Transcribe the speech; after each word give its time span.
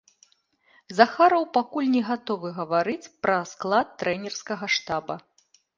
Захараў 0.99 1.45
пакуль 1.59 1.91
не 1.97 2.01
гатовы 2.09 2.47
гаварыць 2.59 3.11
пра 3.27 3.37
склад 3.55 3.87
трэнерскага 4.03 4.65
штаба. 4.81 5.15